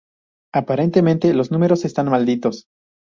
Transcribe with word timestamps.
Aparentemente 0.51 1.31
los 1.31 1.51
números 1.51 1.85
están 1.85 2.07
malditos. 2.09 2.65